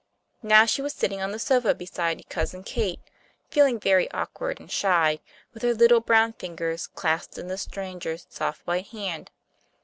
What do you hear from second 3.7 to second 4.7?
very awkward